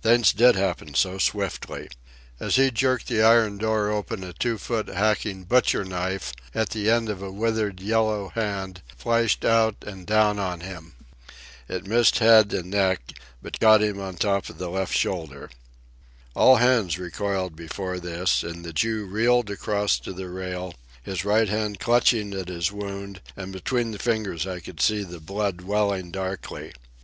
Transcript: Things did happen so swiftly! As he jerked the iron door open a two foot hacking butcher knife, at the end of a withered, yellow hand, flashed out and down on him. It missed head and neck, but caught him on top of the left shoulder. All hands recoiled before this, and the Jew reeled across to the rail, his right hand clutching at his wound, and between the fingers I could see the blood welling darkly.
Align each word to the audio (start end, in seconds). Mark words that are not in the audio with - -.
Things 0.00 0.32
did 0.32 0.54
happen 0.54 0.94
so 0.94 1.18
swiftly! 1.18 1.88
As 2.38 2.54
he 2.54 2.70
jerked 2.70 3.08
the 3.08 3.20
iron 3.20 3.58
door 3.58 3.90
open 3.90 4.22
a 4.22 4.32
two 4.32 4.56
foot 4.56 4.86
hacking 4.86 5.42
butcher 5.42 5.84
knife, 5.84 6.32
at 6.54 6.70
the 6.70 6.88
end 6.88 7.08
of 7.08 7.20
a 7.20 7.32
withered, 7.32 7.80
yellow 7.80 8.28
hand, 8.28 8.80
flashed 8.96 9.44
out 9.44 9.74
and 9.84 10.06
down 10.06 10.38
on 10.38 10.60
him. 10.60 10.94
It 11.68 11.84
missed 11.84 12.20
head 12.20 12.52
and 12.52 12.70
neck, 12.70 13.12
but 13.42 13.58
caught 13.58 13.82
him 13.82 13.98
on 13.98 14.14
top 14.14 14.48
of 14.48 14.58
the 14.58 14.70
left 14.70 14.94
shoulder. 14.94 15.50
All 16.36 16.58
hands 16.58 16.96
recoiled 16.96 17.56
before 17.56 17.98
this, 17.98 18.44
and 18.44 18.64
the 18.64 18.72
Jew 18.72 19.04
reeled 19.06 19.50
across 19.50 19.98
to 19.98 20.12
the 20.12 20.28
rail, 20.28 20.74
his 21.02 21.24
right 21.24 21.48
hand 21.48 21.80
clutching 21.80 22.34
at 22.34 22.46
his 22.46 22.70
wound, 22.70 23.20
and 23.36 23.52
between 23.52 23.90
the 23.90 23.98
fingers 23.98 24.46
I 24.46 24.60
could 24.60 24.80
see 24.80 25.02
the 25.02 25.18
blood 25.18 25.62
welling 25.62 26.12
darkly. 26.12 26.72